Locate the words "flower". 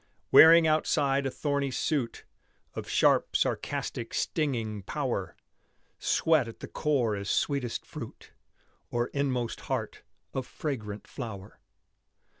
11.05-11.59